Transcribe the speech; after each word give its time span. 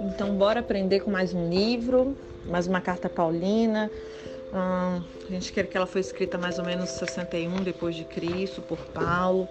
Então, 0.00 0.34
bora 0.36 0.60
aprender 0.60 1.00
com 1.00 1.10
mais 1.10 1.34
um 1.34 1.48
livro, 1.48 2.16
mais 2.46 2.66
uma 2.66 2.80
carta 2.80 3.08
paulina. 3.08 3.90
Hum, 4.52 5.02
a 5.28 5.32
gente 5.32 5.52
quer 5.52 5.66
que 5.66 5.76
ela 5.76 5.86
foi 5.86 6.00
escrita 6.00 6.38
mais 6.38 6.58
ou 6.58 6.64
menos 6.64 6.90
61 6.90 7.62
depois 7.62 7.94
de 7.94 8.04
Cristo 8.04 8.62
por 8.62 8.78
Paulo. 8.86 9.48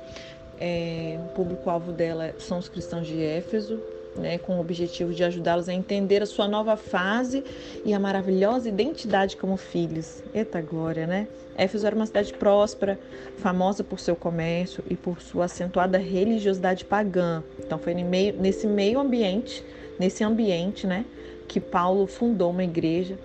É, 0.59 1.19
o 1.19 1.33
público-alvo 1.35 1.91
dela 1.91 2.33
são 2.39 2.57
os 2.57 2.69
cristãos 2.69 3.05
de 3.05 3.21
Éfeso, 3.21 3.79
né, 4.15 4.37
com 4.37 4.57
o 4.57 4.59
objetivo 4.59 5.13
de 5.13 5.23
ajudá-los 5.23 5.67
a 5.69 5.73
entender 5.73 6.21
a 6.21 6.25
sua 6.25 6.47
nova 6.47 6.75
fase 6.75 7.43
e 7.83 7.93
a 7.93 7.99
maravilhosa 7.99 8.69
identidade 8.69 9.37
como 9.37 9.57
filhos. 9.57 10.23
Eita 10.33 10.61
glória, 10.61 11.05
né? 11.05 11.27
Éfeso 11.57 11.87
era 11.87 11.95
uma 11.95 12.05
cidade 12.05 12.33
próspera, 12.33 12.99
famosa 13.37 13.83
por 13.83 13.99
seu 13.99 14.15
comércio 14.15 14.83
e 14.89 14.95
por 14.95 15.21
sua 15.21 15.45
acentuada 15.45 15.97
religiosidade 15.97 16.83
pagã. 16.83 17.43
Então 17.59 17.77
foi 17.77 17.93
nesse 17.93 18.67
meio 18.67 18.99
ambiente, 18.99 19.63
nesse 19.99 20.23
ambiente, 20.23 20.85
né, 20.85 21.05
que 21.47 21.59
Paulo 21.59 22.07
fundou 22.07 22.51
uma 22.51 22.63
igreja 22.63 23.17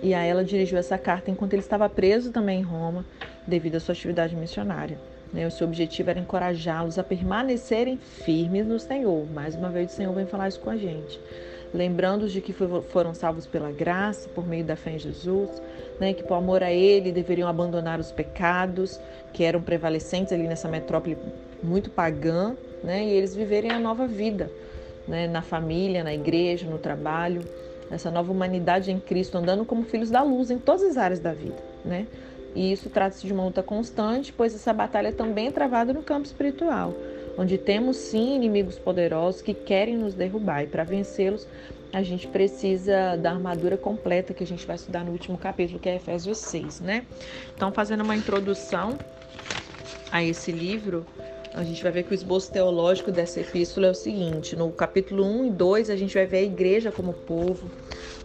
e 0.00 0.14
a 0.14 0.22
ela 0.22 0.44
dirigiu 0.44 0.78
essa 0.78 0.96
carta 0.96 1.30
enquanto 1.30 1.52
ele 1.54 1.62
estava 1.62 1.88
preso 1.88 2.30
também 2.30 2.60
em 2.60 2.62
Roma, 2.62 3.04
devido 3.46 3.76
à 3.76 3.80
sua 3.80 3.92
atividade 3.92 4.36
missionária. 4.36 4.98
Né? 5.32 5.46
O 5.46 5.50
seu 5.50 5.66
objetivo 5.66 6.10
era 6.10 6.20
encorajá-los 6.20 6.98
a 6.98 7.04
permanecerem 7.04 7.96
firmes 7.96 8.66
no 8.66 8.78
Senhor. 8.78 9.26
Mais 9.32 9.54
uma 9.54 9.70
vez, 9.70 9.92
o 9.92 9.94
Senhor 9.94 10.12
vem 10.12 10.26
falar 10.26 10.48
isso 10.48 10.60
com 10.60 10.70
a 10.70 10.76
gente. 10.76 11.18
Lembrando-os 11.72 12.32
de 12.32 12.42
que 12.42 12.52
foram 12.52 13.14
salvos 13.14 13.46
pela 13.46 13.70
graça, 13.70 14.28
por 14.28 14.46
meio 14.46 14.62
da 14.62 14.76
fé 14.76 14.92
em 14.92 14.98
Jesus, 14.98 15.50
né? 15.98 16.12
que 16.12 16.22
por 16.22 16.34
amor 16.34 16.62
a 16.62 16.70
Ele 16.70 17.10
deveriam 17.10 17.48
abandonar 17.48 17.98
os 17.98 18.12
pecados 18.12 19.00
que 19.32 19.42
eram 19.42 19.62
prevalecentes 19.62 20.34
ali 20.34 20.46
nessa 20.46 20.68
metrópole 20.68 21.16
muito 21.62 21.88
pagã, 21.88 22.54
né? 22.84 23.02
e 23.04 23.10
eles 23.12 23.34
viverem 23.34 23.70
a 23.70 23.78
nova 23.78 24.06
vida 24.06 24.50
né? 25.08 25.26
na 25.26 25.40
família, 25.40 26.04
na 26.04 26.12
igreja, 26.12 26.68
no 26.68 26.76
trabalho, 26.76 27.40
essa 27.90 28.10
nova 28.10 28.30
humanidade 28.30 28.90
em 28.90 29.00
Cristo, 29.00 29.38
andando 29.38 29.64
como 29.64 29.82
filhos 29.84 30.10
da 30.10 30.22
luz 30.22 30.50
em 30.50 30.58
todas 30.58 30.82
as 30.82 30.98
áreas 30.98 31.20
da 31.20 31.32
vida. 31.32 31.56
Né? 31.84 32.06
E 32.54 32.72
isso 32.72 32.90
trata-se 32.90 33.26
de 33.26 33.32
uma 33.32 33.44
luta 33.44 33.62
constante, 33.62 34.32
pois 34.32 34.54
essa 34.54 34.72
batalha 34.72 35.12
também 35.12 35.48
é 35.48 35.50
travada 35.50 35.92
no 35.92 36.02
campo 36.02 36.26
espiritual, 36.26 36.94
onde 37.38 37.56
temos 37.56 37.96
sim 37.96 38.34
inimigos 38.34 38.78
poderosos 38.78 39.40
que 39.40 39.54
querem 39.54 39.96
nos 39.96 40.14
derrubar. 40.14 40.62
E 40.62 40.66
para 40.66 40.84
vencê-los, 40.84 41.46
a 41.92 42.02
gente 42.02 42.26
precisa 42.28 43.16
da 43.16 43.30
armadura 43.30 43.76
completa 43.76 44.32
que 44.32 44.42
a 44.42 44.46
gente 44.46 44.66
vai 44.66 44.76
estudar 44.76 45.04
no 45.04 45.12
último 45.12 45.36
capítulo, 45.38 45.78
que 45.78 45.88
é 45.88 45.96
Efésios 45.96 46.38
6, 46.38 46.80
né? 46.80 47.06
Então, 47.54 47.72
fazendo 47.72 48.02
uma 48.02 48.16
introdução 48.16 48.98
a 50.10 50.22
esse 50.22 50.52
livro, 50.52 51.06
a 51.54 51.62
gente 51.62 51.82
vai 51.82 51.92
ver 51.92 52.04
que 52.04 52.12
o 52.12 52.14
esboço 52.14 52.50
teológico 52.50 53.12
dessa 53.12 53.40
epístola 53.40 53.88
é 53.88 53.90
o 53.90 53.94
seguinte: 53.94 54.56
no 54.56 54.70
capítulo 54.70 55.24
1 55.24 55.46
e 55.46 55.50
2, 55.50 55.90
a 55.90 55.96
gente 55.96 56.14
vai 56.14 56.26
ver 56.26 56.38
a 56.38 56.42
igreja 56.42 56.90
como 56.90 57.12
povo. 57.12 57.70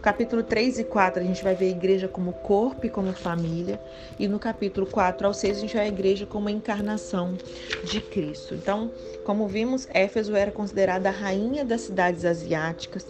Capítulo 0.00 0.44
3 0.44 0.78
e 0.78 0.84
4, 0.84 1.20
a 1.20 1.24
gente 1.24 1.42
vai 1.42 1.56
ver 1.56 1.66
a 1.66 1.70
igreja 1.70 2.06
como 2.06 2.32
corpo 2.32 2.86
e 2.86 2.88
como 2.88 3.12
família. 3.12 3.80
E 4.16 4.28
no 4.28 4.38
capítulo 4.38 4.86
4 4.86 5.26
ao 5.26 5.34
6, 5.34 5.56
a 5.56 5.60
gente 5.60 5.74
vai 5.74 5.86
a 5.86 5.88
igreja 5.88 6.24
como 6.24 6.48
a 6.48 6.52
encarnação 6.52 7.36
de 7.82 8.00
Cristo. 8.00 8.54
Então, 8.54 8.92
como 9.24 9.48
vimos, 9.48 9.88
Éfeso 9.92 10.36
era 10.36 10.52
considerada 10.52 11.08
a 11.08 11.12
rainha 11.12 11.64
das 11.64 11.82
cidades 11.82 12.24
asiáticas, 12.24 13.06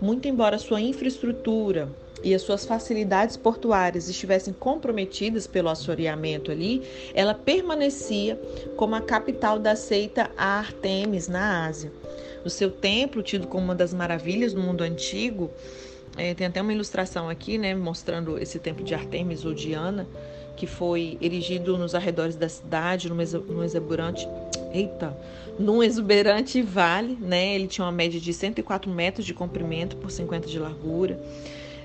muito 0.00 0.28
embora 0.28 0.56
sua 0.58 0.80
infraestrutura 0.80 1.90
e 2.22 2.34
as 2.34 2.42
suas 2.42 2.64
facilidades 2.64 3.36
portuárias 3.36 4.08
estivessem 4.08 4.52
comprometidas 4.52 5.46
pelo 5.46 5.68
assoreamento 5.68 6.50
ali, 6.50 6.82
ela 7.14 7.34
permanecia 7.34 8.40
como 8.76 8.94
a 8.94 9.00
capital 9.00 9.58
da 9.58 9.76
seita 9.76 10.30
Artemis 10.36 11.28
na 11.28 11.66
Ásia. 11.66 11.92
O 12.44 12.50
seu 12.50 12.70
templo, 12.70 13.22
tido 13.22 13.46
como 13.46 13.64
uma 13.64 13.74
das 13.74 13.92
maravilhas 13.92 14.54
do 14.54 14.60
mundo 14.60 14.82
antigo, 14.82 15.50
é, 16.16 16.34
tem 16.34 16.46
até 16.46 16.60
uma 16.60 16.72
ilustração 16.72 17.28
aqui, 17.28 17.56
né, 17.58 17.74
mostrando 17.74 18.38
esse 18.38 18.58
templo 18.58 18.84
de 18.84 18.94
Artemis 18.94 19.44
ou 19.44 19.54
Diana, 19.54 20.06
que 20.56 20.66
foi 20.66 21.16
erigido 21.20 21.78
nos 21.78 21.94
arredores 21.94 22.36
da 22.36 22.48
cidade, 22.48 23.08
num 23.08 23.62
exuberante, 23.62 24.28
eita, 24.74 25.16
num 25.58 25.82
exuberante 25.82 26.60
vale, 26.60 27.16
né? 27.20 27.54
Ele 27.54 27.66
tinha 27.66 27.84
uma 27.84 27.92
média 27.92 28.20
de 28.20 28.32
104 28.32 28.90
metros 28.90 29.24
de 29.24 29.32
comprimento 29.32 29.96
por 29.96 30.10
50 30.10 30.46
de 30.46 30.58
largura. 30.58 31.18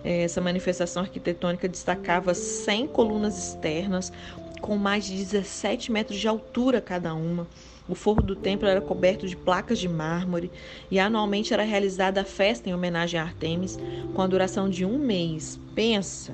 Essa 0.03 0.41
manifestação 0.41 1.03
arquitetônica 1.03 1.67
destacava 1.67 2.33
100 2.33 2.87
colunas 2.87 3.37
externas, 3.37 4.11
com 4.59 4.75
mais 4.75 5.05
de 5.05 5.15
17 5.15 5.91
metros 5.91 6.19
de 6.19 6.27
altura 6.27 6.81
cada 6.81 7.13
uma. 7.13 7.47
O 7.87 7.93
forro 7.93 8.21
do 8.21 8.35
templo 8.35 8.67
era 8.67 8.81
coberto 8.81 9.27
de 9.27 9.35
placas 9.35 9.77
de 9.77 9.87
mármore 9.87 10.51
e 10.89 10.99
anualmente 10.99 11.53
era 11.53 11.63
realizada 11.63 12.21
a 12.21 12.25
festa 12.25 12.69
em 12.69 12.73
homenagem 12.73 13.19
a 13.19 13.23
Artemis, 13.23 13.77
com 14.13 14.21
a 14.21 14.27
duração 14.27 14.69
de 14.69 14.83
um 14.83 14.97
mês. 14.97 15.59
Pensa! 15.75 16.33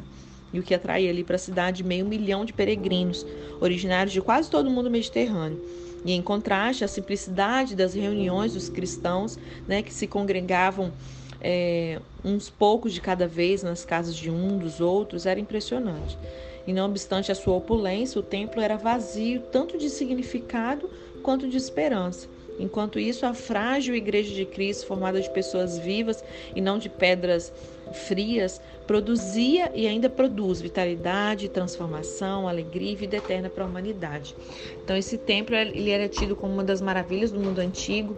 E 0.54 0.60
o 0.60 0.64
que 0.64 0.74
atraía 0.74 1.10
ali 1.10 1.24
para 1.24 1.36
a 1.36 1.40
cidade 1.40 1.84
meio 1.84 2.06
milhão 2.06 2.46
de 2.46 2.54
peregrinos, 2.54 3.26
originários 3.60 4.14
de 4.14 4.22
quase 4.22 4.50
todo 4.50 4.68
o 4.68 4.72
mundo 4.72 4.90
mediterrâneo. 4.90 5.62
E 6.04 6.14
em 6.14 6.22
contraste, 6.22 6.84
a 6.84 6.88
simplicidade 6.88 7.76
das 7.76 7.94
reuniões 7.94 8.54
dos 8.54 8.70
cristãos, 8.70 9.38
né, 9.68 9.82
que 9.82 9.94
se 9.94 10.08
congregavam 10.08 10.92
é, 11.40 12.00
uns 12.24 12.50
poucos 12.50 12.94
de 12.94 13.02
cada 13.02 13.28
vez 13.28 13.64
nas 13.64 13.84
casas 13.84 14.16
de 14.16 14.30
um 14.30 14.58
dos 14.58 14.80
outros 14.80 15.26
era 15.26 15.40
impressionante. 15.40 16.18
E 16.66 16.74
não 16.74 16.86
obstante 16.90 17.32
a 17.32 17.36
sua 17.36 17.56
opulência, 17.56 18.20
o 18.20 18.24
templo 18.24 18.62
era 18.62 18.78
vazio 18.78 19.42
tanto 19.52 19.78
de 19.78 19.90
significado 19.90 20.90
quanto 21.22 21.48
de 21.48 21.58
esperança. 21.58 22.28
Enquanto 22.60 23.00
isso, 23.00 23.26
a 23.26 23.34
frágil 23.34 23.96
Igreja 23.96 24.34
de 24.34 24.46
Cristo, 24.46 24.86
formada 24.86 25.20
de 25.20 25.30
pessoas 25.32 25.80
vivas 25.80 26.24
e 26.56 26.62
não 26.62 26.78
de 26.78 26.90
pedras 26.90 27.52
frias, 27.92 28.62
produzia 28.86 29.72
e 29.74 29.88
ainda 29.88 30.10
produz 30.10 30.62
vitalidade, 30.62 31.50
transformação, 31.50 32.48
alegria 32.48 32.92
e 32.92 32.96
vida 32.96 33.18
eterna 33.18 33.50
para 33.50 33.64
a 33.64 33.68
humanidade. 33.68 34.36
Então, 34.84 34.96
esse 34.96 35.18
templo 35.18 35.56
ele 35.56 35.90
era 35.90 36.08
tido 36.08 36.36
como 36.36 36.54
uma 36.54 36.64
das 36.64 36.82
maravilhas 36.82 37.32
do 37.32 37.40
mundo 37.40 37.60
antigo 37.60 38.18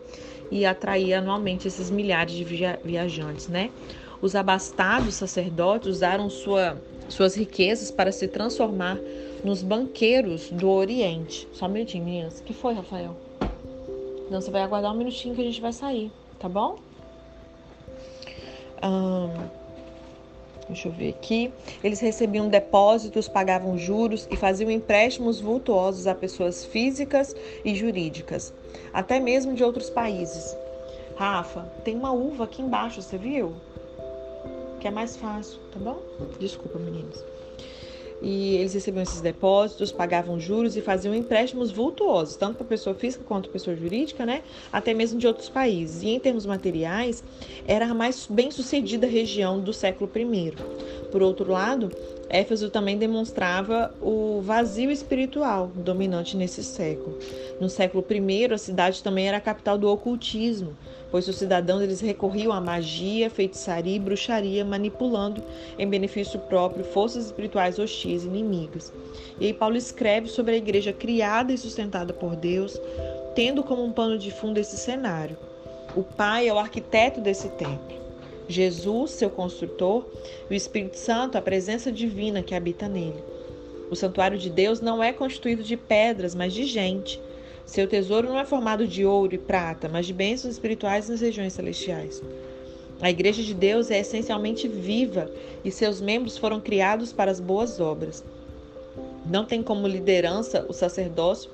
e 0.52 0.66
atraía 0.66 1.19
anualmente 1.19 1.68
esses 1.68 1.90
milhares 1.90 2.34
de 2.34 2.44
viajantes, 2.84 3.47
né? 3.47 3.69
Os 4.22 4.36
abastados 4.36 5.16
sacerdotes 5.16 5.88
usaram 5.88 6.30
sua, 6.30 6.81
suas 7.09 7.36
riquezas 7.36 7.92
para 7.92 8.12
se 8.12 8.28
transformar 8.28 8.97
nos 9.44 9.62
banqueiros 9.62 10.50
do 10.50 10.70
Oriente. 10.70 11.48
Só 11.54 11.66
um 11.66 11.70
minutinho, 11.70 12.06
meninas. 12.06 12.42
Que 12.42 12.54
foi, 12.54 12.74
Rafael? 12.74 13.16
Não, 14.30 14.40
você 14.42 14.50
vai 14.50 14.62
aguardar 14.62 14.94
um 14.94 14.98
minutinho 14.98 15.36
que 15.36 15.42
a 15.42 15.44
gente 15.44 15.62
vai 15.62 15.74
sair, 15.74 16.12
tá 16.40 16.48
bom? 16.48 16.78
deixa 20.68 20.88
eu 20.88 20.92
ver 20.92 21.09
aqui. 21.09 21.54
Eles 21.84 22.00
recebiam 22.00 22.50
depósitos, 22.50 23.28
pagavam 23.28 23.78
juros 23.78 24.28
e 24.30 24.36
faziam 24.36 24.70
empréstimos 24.70 25.40
vultuosos 25.40 26.08
a 26.08 26.16
pessoas 26.16 26.66
físicas 26.66 27.36
e 27.64 27.75
jurídicas 27.75 28.54
até 28.92 29.20
mesmo 29.20 29.54
de 29.54 29.64
outros 29.64 29.90
países. 29.90 30.56
Rafa, 31.16 31.62
tem 31.84 31.96
uma 31.96 32.12
uva 32.12 32.46
aqui 32.46 32.62
embaixo, 32.62 33.02
você 33.02 33.18
viu? 33.18 33.54
Que 34.80 34.88
é 34.88 34.92
mais 34.92 35.16
fácil, 35.16 35.60
tá 35.72 35.80
bom? 35.80 36.00
Desculpa, 36.40 36.80
meninos. 36.80 37.24
E 38.24 38.56
eles 38.56 38.74
recebiam 38.74 39.04
esses 39.04 39.20
depósitos, 39.20 39.92
pagavam 39.92 40.40
juros 40.40 40.78
e 40.78 40.82
faziam 40.82 41.14
empréstimos 41.14 41.72
vultuosos, 41.72 42.38
tanto 42.38 42.56
para 42.56 42.66
pessoa 42.66 42.96
física 42.96 43.22
quanto 43.28 43.50
para 43.50 43.54
pessoa 43.54 43.76
jurídica, 43.76 44.26
né? 44.26 44.42
Até 44.72 44.94
mesmo 44.94 45.20
de 45.20 45.28
outros 45.28 45.50
países. 45.50 46.02
E 46.04 46.08
em 46.08 46.20
termos 46.20 46.46
materiais, 46.46 47.22
era 47.68 47.88
a 47.88 47.94
mais 47.94 48.26
bem 48.26 48.50
sucedida 48.50 49.06
região 49.06 49.60
do 49.60 49.74
século 49.74 50.10
I. 50.16 50.54
Por 51.12 51.22
outro 51.22 51.52
lado, 51.52 51.92
Éfeso 52.30 52.70
também 52.70 52.98
demonstrava 52.98 53.94
o 54.02 54.42
vazio 54.42 54.90
espiritual 54.90 55.72
dominante 55.76 56.36
nesse 56.36 56.64
século. 56.64 57.18
No 57.60 57.70
século 57.70 58.04
I, 58.10 58.54
a 58.54 58.58
cidade 58.58 59.04
também 59.04 59.28
era 59.28 59.38
a 59.38 59.42
capital 59.42 59.78
do 59.78 59.90
ocultismo, 59.90 60.75
pois 61.12 61.28
os 61.28 61.38
cidadãos 61.38 61.81
eles 61.81 62.02
recorriam 62.02 62.52
à 62.52 62.60
magia, 62.60 63.30
feitiçaria 63.30 63.96
e 63.96 64.00
bruxaria, 64.00 64.66
manipulando 64.66 65.44
em 65.78 65.88
benefício 65.88 66.40
próprio 66.40 66.84
forças 66.84 67.25
espirituais 67.25 67.78
hostis 67.78 68.24
inimigas. 68.24 68.92
E 69.40 69.48
aí 69.48 69.54
Paulo 69.54 69.78
escreve 69.78 70.28
sobre 70.28 70.56
a 70.56 70.58
igreja 70.58 70.92
criada 70.92 71.54
e 71.54 71.58
sustentada 71.58 72.14
por 72.14 72.36
Deus, 72.36 72.80
tendo 73.36 73.64
como 73.64 73.84
um 73.84 73.92
pano 73.92 74.18
de 74.18 74.31
fundo 74.31 74.58
esse 74.58 74.78
cenário. 74.78 75.38
O 75.96 76.04
Pai 76.04 76.48
é 76.48 76.54
o 76.54 76.58
arquiteto 76.58 77.22
desse 77.22 77.50
templo. 77.50 78.03
Jesus, 78.48 79.12
seu 79.12 79.30
construtor, 79.30 80.06
e 80.50 80.54
o 80.54 80.56
Espírito 80.56 80.98
Santo, 80.98 81.38
a 81.38 81.42
presença 81.42 81.92
divina 81.92 82.44
que 82.44 82.56
habita 82.56 82.88
nele. 82.88 83.24
O 83.90 83.95
santuário 83.95 84.38
de 84.38 84.50
Deus 84.50 84.81
não 84.81 85.04
é 85.04 85.13
constituído 85.13 85.63
de 85.63 85.78
pedras, 85.78 86.34
mas 86.36 86.54
de 86.54 86.66
gente. 86.66 87.22
Seu 87.66 87.88
tesouro 87.88 88.28
não 88.28 88.40
é 88.40 88.45
formado 88.45 88.88
de 88.88 89.06
ouro 89.06 89.36
e 89.36 89.38
prata, 89.38 89.88
mas 89.88 90.06
de 90.06 90.13
bênçãos 90.13 90.54
espirituais 90.54 91.07
nas 91.07 91.22
regiões 91.22 91.54
celestiais. 91.54 92.22
A 93.01 93.10
igreja 93.10 93.44
de 93.44 93.54
Deus 93.54 93.92
é 93.92 94.00
essencialmente 94.00 94.68
viva 94.68 95.31
e 95.63 95.72
seus 95.72 96.01
membros 96.01 96.38
foram 96.38 96.60
criados 96.60 97.13
para 97.13 97.31
as 97.31 97.40
boas 97.40 97.80
obras. 97.80 98.24
Não 99.25 99.45
tem 99.45 99.63
como 99.63 99.88
liderança 99.88 100.66
o 100.68 100.74
sacerdócio 100.74 101.50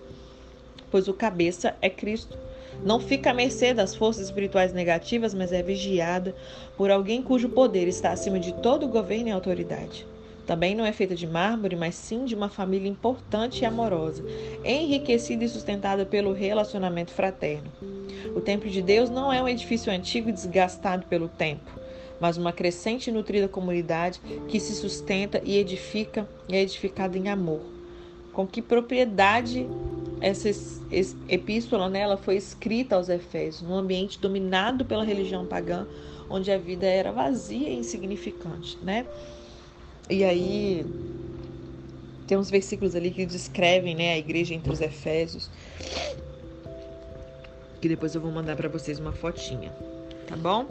pois 0.92 1.08
o 1.08 1.14
cabeça 1.14 1.76
é 1.82 1.90
Cristo. 1.90 2.38
Não 2.84 3.00
fica 3.00 3.32
à 3.32 3.34
mercê 3.34 3.74
das 3.74 3.96
forças 3.96 4.26
espirituais 4.26 4.74
negativas, 4.74 5.34
mas 5.34 5.52
é 5.52 5.62
vigiada 5.62 6.36
por 6.78 6.90
alguém 6.90 7.22
cujo 7.22 7.50
poder 7.50 7.88
está 7.88 8.12
acima 8.12 8.40
de 8.40 8.54
todo 8.54 8.88
governo 8.88 9.30
e 9.30 9.32
autoridade. 9.32 10.08
Também 10.50 10.74
não 10.74 10.84
é 10.84 10.92
feita 10.92 11.14
de 11.14 11.28
mármore, 11.28 11.76
mas 11.76 11.94
sim 11.94 12.26
de 12.26 12.34
uma 12.34 12.50
família 12.50 12.90
importante 12.90 13.62
e 13.62 13.66
amorosa, 13.66 14.24
enriquecida 14.66 15.46
e 15.46 15.50
sustentada 15.50 16.08
pelo 16.08 16.34
relacionamento 16.34 17.12
fraterno. 17.12 17.72
O 18.36 18.42
templo 18.42 18.68
de 18.68 18.82
Deus 18.82 19.12
não 19.12 19.32
é 19.32 19.44
um 19.44 19.48
edifício 19.48 19.94
antigo 19.94 20.30
e 20.30 20.34
desgastado 20.34 21.06
pelo 21.06 21.28
tempo, 21.28 21.70
mas 22.20 22.36
uma 22.36 22.52
crescente 22.52 23.12
e 23.12 23.14
nutrida 23.14 23.48
comunidade 23.48 24.20
que 24.48 24.60
se 24.60 24.74
sustenta 24.74 25.40
e 25.46 25.56
edifica 25.58 26.28
e 26.48 26.56
é 26.56 26.62
edificada 26.62 27.16
em 27.16 27.30
amor. 27.30 27.79
Com 28.40 28.48
que 28.48 28.62
propriedade 28.62 29.68
essa 30.22 30.50
epístola 31.28 31.90
né, 31.90 32.00
ela 32.00 32.16
foi 32.16 32.38
escrita 32.38 32.96
aos 32.96 33.10
Efésios, 33.10 33.62
num 33.62 33.76
ambiente 33.76 34.18
dominado 34.18 34.86
pela 34.86 35.04
religião 35.04 35.46
pagã, 35.46 35.86
onde 36.30 36.50
a 36.50 36.58
vida 36.58 36.86
era 36.86 37.12
vazia 37.12 37.68
e 37.68 37.76
insignificante, 37.76 38.78
né? 38.82 39.06
E 40.10 40.24
aí 40.24 40.86
tem 42.28 42.38
uns 42.38 42.50
versículos 42.50 42.96
ali 42.96 43.12
que 43.12 43.26
descrevem, 43.26 43.94
né, 43.94 44.14
a 44.14 44.18
igreja 44.18 44.54
entre 44.54 44.72
os 44.72 44.80
Efésios, 44.80 45.52
que 47.82 47.90
depois 47.90 48.16
eu 48.16 48.22
vou 48.22 48.32
mandar 48.32 48.56
para 48.56 48.70
vocês 48.70 49.00
uma 49.00 49.12
fotinha, 49.12 49.74
tá 50.26 50.38
bom? 50.38 50.66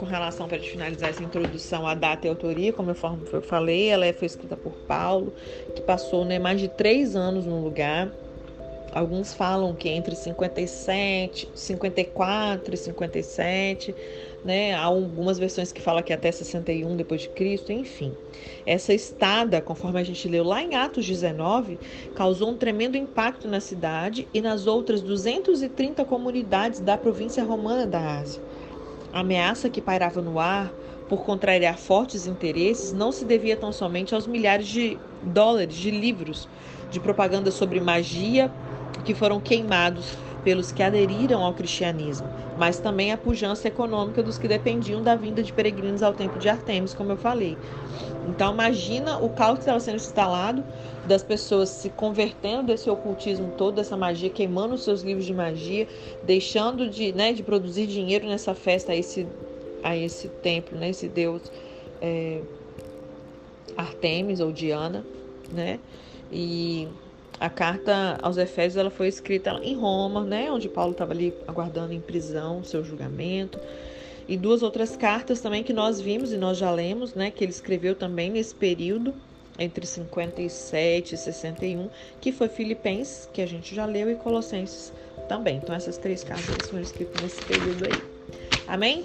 Com 0.00 0.06
relação 0.06 0.48
para 0.48 0.58
finalizar 0.58 1.10
essa 1.10 1.22
introdução 1.22 1.86
à 1.86 1.94
data 1.94 2.26
e 2.26 2.30
autoria, 2.30 2.72
como 2.72 2.90
eu 2.90 3.42
falei, 3.42 3.90
ela 3.90 4.10
foi 4.14 4.24
escrita 4.24 4.56
por 4.56 4.72
Paulo, 4.88 5.30
que 5.74 5.82
passou 5.82 6.24
né, 6.24 6.38
mais 6.38 6.58
de 6.58 6.68
três 6.68 7.14
anos 7.14 7.44
no 7.44 7.62
lugar 7.62 8.10
Alguns 8.92 9.32
falam 9.32 9.72
que 9.72 9.88
entre 9.88 10.16
57, 10.16 11.48
54 11.54 12.74
e 12.74 12.76
57, 12.76 13.94
né? 14.44 14.74
Há 14.74 14.82
algumas 14.82 15.38
versões 15.38 15.70
que 15.70 15.80
falam 15.80 16.02
que 16.02 16.12
até 16.12 16.32
61 16.32 16.96
depois 16.96 17.20
de 17.20 17.28
Cristo, 17.28 17.70
enfim. 17.70 18.12
Essa 18.66 18.92
estada, 18.92 19.60
conforme 19.60 20.00
a 20.00 20.04
gente 20.04 20.26
leu 20.26 20.42
lá 20.42 20.60
em 20.60 20.74
Atos 20.74 21.06
19, 21.06 21.78
causou 22.16 22.50
um 22.50 22.56
tremendo 22.56 22.96
impacto 22.96 23.46
na 23.46 23.60
cidade 23.60 24.28
e 24.34 24.40
nas 24.40 24.66
outras 24.66 25.02
230 25.02 26.04
comunidades 26.04 26.80
da 26.80 26.98
província 26.98 27.44
romana 27.44 27.86
da 27.86 28.18
Ásia. 28.18 28.42
A 29.12 29.20
ameaça 29.20 29.68
que 29.70 29.82
pairava 29.82 30.22
no 30.22 30.38
ar 30.38 30.76
por 31.08 31.24
contrariar 31.24 31.78
fortes 31.78 32.26
interesses 32.26 32.92
não 32.92 33.10
se 33.12 33.24
devia 33.24 33.56
tão 33.56 33.72
somente 33.72 34.14
aos 34.14 34.26
milhares 34.26 34.68
de 34.68 35.02
dólares 35.20 35.74
de 35.76 35.90
livros 35.90 36.48
de 36.88 37.00
propaganda 37.00 37.50
sobre 37.50 37.80
magia 37.80 38.54
que 39.04 39.14
foram 39.14 39.40
queimados 39.40 40.16
pelos 40.44 40.72
que 40.72 40.82
aderiram 40.82 41.44
ao 41.44 41.54
cristianismo, 41.54 42.28
mas 42.58 42.78
também 42.78 43.12
a 43.12 43.18
pujança 43.18 43.68
econômica 43.68 44.22
dos 44.22 44.38
que 44.38 44.48
dependiam 44.48 45.02
da 45.02 45.14
vinda 45.14 45.42
de 45.42 45.52
peregrinos 45.52 46.02
ao 46.02 46.12
templo 46.12 46.38
de 46.38 46.48
Artemis, 46.48 46.94
como 46.94 47.12
eu 47.12 47.16
falei. 47.16 47.56
Então 48.28 48.52
imagina 48.52 49.18
o 49.18 49.30
caos 49.30 49.54
que 49.54 49.60
estava 49.60 49.80
sendo 49.80 49.96
instalado 49.96 50.64
das 51.06 51.22
pessoas 51.22 51.68
se 51.68 51.90
convertendo 51.90 52.64
desse 52.64 52.88
ocultismo 52.88 53.52
todo, 53.56 53.76
dessa 53.76 53.96
magia, 53.96 54.30
queimando 54.30 54.74
os 54.74 54.84
seus 54.84 55.02
livros 55.02 55.26
de 55.26 55.34
magia, 55.34 55.88
deixando 56.22 56.88
de, 56.88 57.12
né, 57.12 57.32
de 57.32 57.42
produzir 57.42 57.86
dinheiro 57.86 58.26
nessa 58.26 58.54
festa 58.54 58.92
a 58.92 58.96
esse, 58.96 59.26
a 59.82 59.96
esse 59.96 60.28
templo, 60.28 60.78
né, 60.78 60.90
esse 60.90 61.08
deus 61.08 61.50
é, 62.00 62.40
Artemis 63.76 64.40
ou 64.40 64.52
Diana, 64.52 65.04
né? 65.52 65.78
E 66.32 66.86
a 67.40 67.48
carta 67.48 68.18
aos 68.20 68.36
Efésios 68.36 68.76
ela 68.76 68.90
foi 68.90 69.08
escrita 69.08 69.58
em 69.62 69.74
Roma, 69.74 70.22
né, 70.22 70.52
onde 70.52 70.68
Paulo 70.68 70.92
estava 70.92 71.14
ali 71.14 71.32
aguardando 71.48 71.94
em 71.94 72.00
prisão 72.00 72.62
seu 72.62 72.84
julgamento. 72.84 73.58
E 74.28 74.36
duas 74.36 74.62
outras 74.62 74.94
cartas 74.94 75.40
também 75.40 75.64
que 75.64 75.72
nós 75.72 75.98
vimos 76.00 76.32
e 76.34 76.36
nós 76.36 76.58
já 76.58 76.70
lemos, 76.70 77.14
né, 77.14 77.30
que 77.30 77.42
ele 77.42 77.50
escreveu 77.50 77.94
também 77.94 78.30
nesse 78.30 78.54
período 78.54 79.14
entre 79.58 79.86
57 79.86 81.14
e 81.14 81.18
61, 81.18 81.88
que 82.20 82.30
foi 82.30 82.48
Filipenses, 82.48 83.28
que 83.32 83.40
a 83.40 83.46
gente 83.46 83.74
já 83.74 83.86
leu, 83.86 84.10
e 84.10 84.14
Colossenses 84.16 84.92
também. 85.26 85.56
Então 85.56 85.74
essas 85.74 85.96
três 85.96 86.22
cartas 86.22 86.68
foram 86.68 86.82
escritas 86.82 87.22
nesse 87.22 87.42
período 87.42 87.86
aí. 87.86 88.02
Amém? 88.68 89.04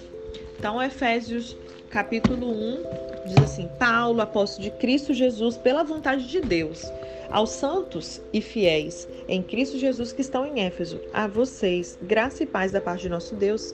Então 0.60 0.82
Efésios 0.84 1.56
capítulo 1.90 2.52
1 2.52 2.84
diz 3.28 3.38
assim: 3.44 3.70
Paulo, 3.80 4.22
apóstolo 4.22 4.64
de 4.64 4.72
Cristo 4.72 5.14
Jesus, 5.14 5.58
pela 5.58 5.84
vontade 5.84 6.28
de 6.28 6.42
Deus 6.42 6.92
aos 7.30 7.52
santos 7.52 8.22
e 8.32 8.42
fiéis 8.42 9.08
em 9.28 9.42
Cristo 9.42 9.78
Jesus 9.78 10.12
que 10.12 10.22
estão 10.22 10.46
em 10.46 10.62
Éfeso, 10.62 11.00
a 11.14 11.28
vocês, 11.28 11.98
graça 12.02 12.44
e 12.44 12.46
paz 12.46 12.72
da 12.72 12.82
parte 12.82 13.04
de 13.04 13.10
nosso 13.10 13.36
Deus, 13.36 13.74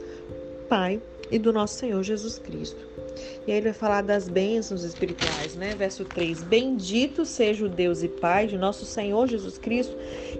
Pai 0.69 1.01
e 1.29 1.37
do 1.37 1.51
nosso 1.51 1.75
Senhor 1.75 2.01
Jesus 2.03 2.39
Cristo. 2.39 2.90
E 3.45 3.51
aí 3.51 3.57
ele 3.57 3.71
vai 3.71 3.73
falar 3.73 4.01
das 4.01 4.29
bênçãos 4.29 4.83
espirituais, 4.83 5.55
né? 5.55 5.73
Verso 5.75 6.05
3: 6.05 6.43
Bendito 6.43 7.25
seja 7.25 7.65
o 7.65 7.69
Deus 7.69 8.03
e 8.03 8.07
Pai 8.07 8.47
de 8.47 8.57
nosso 8.57 8.85
Senhor 8.85 9.27
Jesus 9.27 9.57
Cristo, 9.57 9.95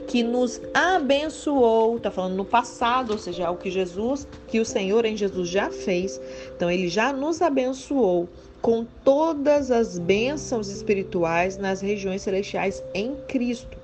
que 0.08 0.24
nos 0.24 0.62
abençoou. 0.74 2.00
Tá 2.00 2.12
falando 2.12 2.36
no 2.36 2.46
passado, 2.46 3.12
ou 3.12 3.18
seja, 3.18 3.50
o 3.50 3.58
que 3.58 3.72
Jesus, 3.72 4.28
que 4.48 4.60
o 4.60 4.66
Senhor 4.66 5.06
em 5.06 5.18
Jesus 5.18 5.50
já 5.50 5.70
fez. 5.72 6.22
Então 6.56 6.70
ele 6.70 6.88
já 6.88 7.12
nos 7.12 7.42
abençoou 7.42 8.30
com 8.62 8.86
todas 9.04 9.72
as 9.72 9.98
bênçãos 9.98 10.70
espirituais 10.70 11.58
nas 11.58 11.82
regiões 11.82 12.22
celestiais 12.22 12.84
em 12.94 13.16
Cristo. 13.28 13.78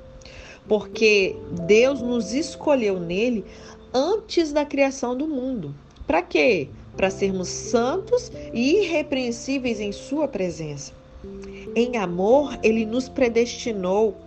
Porque 0.68 1.36
Deus 1.66 2.02
nos 2.02 2.34
escolheu 2.34 3.00
nele 3.00 3.44
antes 3.94 4.52
da 4.52 4.66
criação 4.66 5.18
do 5.18 5.28
mundo. 5.28 5.74
Para 6.06 6.22
quê? 6.22 6.70
Para 6.98 7.10
sermos 7.10 7.48
santos 7.48 8.32
e 8.54 8.82
irrepreensíveis 8.82 9.80
em 9.80 9.92
Sua 9.92 10.28
presença. 10.28 10.92
Em 11.76 11.96
amor, 11.96 12.58
Ele 12.64 12.86
nos 12.86 13.08
predestinou 13.08 14.18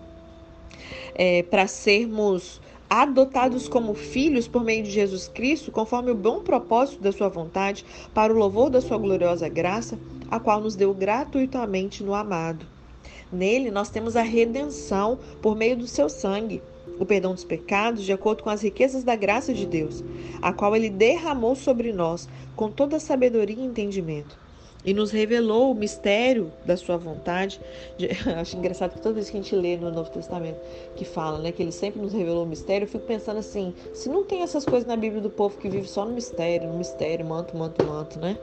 é, 1.15 1.43
para 1.43 1.67
sermos 1.67 2.61
adotados 2.89 3.69
como 3.69 3.95
filhos 3.95 4.49
por 4.49 4.65
meio 4.65 4.83
de 4.83 4.91
Jesus 4.91 5.29
Cristo, 5.29 5.71
conforme 5.71 6.11
o 6.11 6.15
bom 6.15 6.41
propósito 6.41 7.03
da 7.03 7.13
Sua 7.13 7.29
vontade, 7.29 7.85
para 8.15 8.33
o 8.33 8.37
louvor 8.37 8.71
da 8.71 8.81
Sua 8.81 8.99
gloriosa 8.99 9.49
graça 9.49 9.99
a 10.31 10.39
qual 10.39 10.61
nos 10.61 10.77
deu 10.77 10.95
gratuitamente 10.95 12.03
no 12.03 12.15
amado. 12.15 12.65
Nele 13.33 13.71
nós 13.71 13.91
temos 13.91 14.17
a 14.17 14.23
redenção 14.23 15.19
por 15.41 15.57
meio 15.57 15.77
do 15.77 15.87
seu 15.87 16.09
sangue, 16.09 16.63
o 16.99 17.07
perdão 17.07 17.33
dos 17.33 17.45
pecados 17.45 18.05
de 18.05 18.13
acordo 18.13 18.43
com 18.43 18.51
as 18.51 18.63
riquezas 18.63 19.03
da 19.03 19.17
graça 19.17 19.55
de 19.55 19.67
Deus, 19.67 20.05
a 20.43 20.53
qual 20.53 20.77
ele 20.77 20.91
derramou 20.91 21.55
sobre 21.55 21.93
nós 21.93 22.29
com 22.55 22.71
toda 22.71 23.01
sabedoria 23.01 23.57
e 23.57 23.65
entendimento. 23.65 24.39
E 24.85 24.95
nos 24.95 25.11
revelou 25.11 25.73
o 25.73 25.75
mistério 25.75 26.51
da 26.65 26.75
sua 26.77 26.97
vontade. 26.97 27.61
Acho 28.41 28.57
engraçado 28.57 28.95
que 28.95 29.01
toda 29.01 29.15
vez 29.15 29.29
que 29.29 29.37
a 29.37 29.41
gente 29.41 29.55
lê 29.55 29.77
no 29.77 29.91
Novo 29.91 30.11
Testamento 30.11 30.59
que 30.97 31.05
fala, 31.05 31.39
né, 31.39 31.53
que 31.53 31.63
ele 31.63 31.73
sempre 31.73 32.01
nos 32.01 32.13
revelou 32.13 32.45
o 32.45 32.49
mistério, 32.49 32.85
eu 32.85 32.89
fico 32.89 33.05
pensando 33.07 33.39
assim, 33.39 33.75
se 33.93 34.09
não 34.09 34.25
tem 34.25 34.43
essas 34.43 34.65
coisas 34.65 34.87
na 34.87 34.97
Bíblia 34.97 35.21
do 35.21 35.31
povo 35.31 35.59
que 35.59 35.69
vive 35.69 35.87
só 35.87 36.05
no 36.05 36.13
mistério, 36.13 36.69
no 36.69 36.79
mistério, 36.79 37.27
manto, 37.27 37.57
manto, 37.57 37.85
manto, 37.85 38.19
né? 38.19 38.39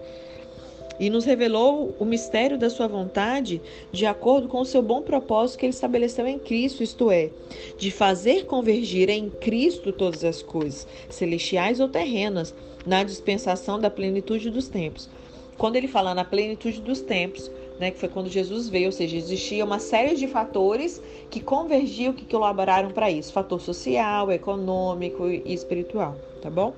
E 1.00 1.10
nos 1.10 1.26
revelou 1.26 1.96
o 2.00 2.06
mistério 2.06 2.58
da 2.58 2.70
sua 2.70 2.88
vontade 2.88 3.62
de 3.92 4.06
acordo 4.06 4.48
com 4.48 4.62
o 4.62 4.66
seu 4.66 4.82
bom 4.82 5.02
propósito 5.02 5.60
que 5.60 5.66
ele 5.66 5.74
estabeleceu 5.74 6.28
em 6.28 6.40
Cristo, 6.40 6.84
isto 6.84 7.12
é, 7.12 7.30
de 7.78 7.92
fazer 7.92 8.46
convergir 8.46 9.10
em 9.10 9.30
Cristo 9.30 9.92
todas 9.92 10.24
as 10.24 10.42
coisas, 10.42 10.88
celestiais 11.10 11.80
ou 11.80 11.88
terrenas, 11.88 12.54
na 12.86 13.04
dispensação 13.04 13.80
da 13.80 13.90
plenitude 13.90 14.50
dos 14.50 14.68
tempos. 14.68 15.10
Quando 15.58 15.76
ele 15.76 15.88
fala 15.88 16.14
na 16.14 16.24
plenitude 16.24 16.80
dos 16.82 17.02
tempos, 17.02 17.52
né, 17.80 17.92
que 17.92 18.00
foi 18.00 18.10
quando 18.10 18.30
Jesus 18.30 18.70
veio, 18.70 18.88
ou 18.88 18.92
seja, 18.92 19.18
existia 19.18 19.64
uma 19.64 19.80
série 19.80 20.16
de 20.16 20.28
fatores 20.28 21.02
que 21.30 21.42
convergiam, 21.42 22.14
que 22.14 22.26
colaboraram 22.26 22.92
para 22.92 23.12
isso, 23.12 23.34
fator 23.34 23.60
social, 23.60 24.32
econômico 24.32 25.28
e 25.28 25.54
espiritual, 25.54 26.16
tá 26.42 26.50
bom? 26.50 26.74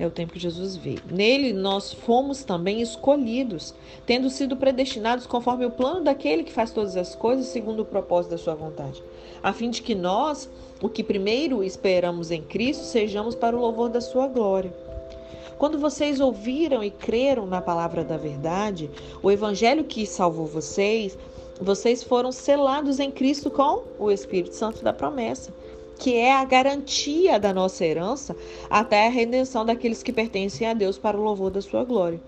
É 0.00 0.06
o 0.06 0.10
tempo 0.10 0.32
que 0.32 0.38
Jesus 0.38 0.76
veio. 0.76 1.02
Nele 1.10 1.52
nós 1.52 1.92
fomos 1.92 2.42
também 2.42 2.80
escolhidos, 2.80 3.74
tendo 4.06 4.30
sido 4.30 4.56
predestinados 4.56 5.26
conforme 5.26 5.66
o 5.66 5.70
plano 5.70 6.02
daquele 6.02 6.42
que 6.42 6.50
faz 6.50 6.70
todas 6.70 6.96
as 6.96 7.14
coisas 7.14 7.48
segundo 7.48 7.80
o 7.80 7.84
propósito 7.84 8.30
da 8.30 8.38
sua 8.38 8.54
vontade, 8.54 9.04
a 9.42 9.52
fim 9.52 9.68
de 9.68 9.82
que 9.82 9.94
nós, 9.94 10.48
o 10.80 10.88
que 10.88 11.04
primeiro 11.04 11.62
esperamos 11.62 12.30
em 12.30 12.40
Cristo, 12.40 12.84
sejamos 12.84 13.34
para 13.34 13.54
o 13.54 13.60
louvor 13.60 13.90
da 13.90 14.00
sua 14.00 14.26
glória. 14.26 14.72
Quando 15.58 15.78
vocês 15.78 16.18
ouviram 16.18 16.82
e 16.82 16.90
creram 16.90 17.44
na 17.44 17.60
palavra 17.60 18.02
da 18.02 18.16
verdade, 18.16 18.88
o 19.22 19.30
evangelho 19.30 19.84
que 19.84 20.06
salvou 20.06 20.46
vocês, 20.46 21.18
vocês 21.60 22.02
foram 22.02 22.32
selados 22.32 23.00
em 23.00 23.10
Cristo 23.10 23.50
com 23.50 23.82
o 23.98 24.10
Espírito 24.10 24.54
Santo 24.54 24.82
da 24.82 24.94
promessa 24.94 25.52
que 26.00 26.16
é 26.16 26.32
a 26.32 26.44
garantia 26.46 27.38
da 27.38 27.52
nossa 27.52 27.84
herança 27.84 28.34
até 28.70 29.06
a 29.06 29.10
redenção 29.10 29.66
daqueles 29.66 30.02
que 30.02 30.10
pertencem 30.10 30.66
a 30.66 30.72
Deus 30.72 30.96
para 30.96 31.16
o 31.16 31.22
louvor 31.22 31.50
da 31.50 31.60
sua 31.60 31.84
glória. 31.84 32.18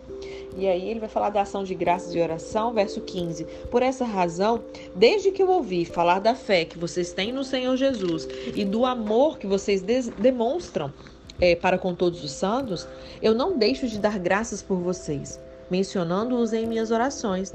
E 0.58 0.68
aí 0.68 0.90
ele 0.90 1.00
vai 1.00 1.08
falar 1.08 1.30
da 1.30 1.40
ação 1.40 1.64
de 1.64 1.74
graças 1.74 2.14
e 2.14 2.20
oração, 2.20 2.74
verso 2.74 3.00
15. 3.00 3.44
Por 3.70 3.82
essa 3.82 4.04
razão, 4.04 4.62
desde 4.94 5.30
que 5.30 5.42
eu 5.42 5.48
ouvi 5.48 5.86
falar 5.86 6.18
da 6.18 6.34
fé 6.34 6.66
que 6.66 6.78
vocês 6.78 7.14
têm 7.14 7.32
no 7.32 7.42
Senhor 7.42 7.74
Jesus 7.74 8.28
e 8.54 8.62
do 8.62 8.84
amor 8.84 9.38
que 9.38 9.46
vocês 9.46 9.80
demonstram 9.82 10.92
é, 11.40 11.56
para 11.56 11.78
com 11.78 11.94
todos 11.94 12.22
os 12.22 12.32
santos, 12.32 12.86
eu 13.22 13.34
não 13.34 13.56
deixo 13.56 13.88
de 13.88 13.98
dar 13.98 14.18
graças 14.18 14.60
por 14.60 14.76
vocês, 14.76 15.40
mencionando-os 15.70 16.52
em 16.52 16.66
minhas 16.66 16.90
orações. 16.90 17.54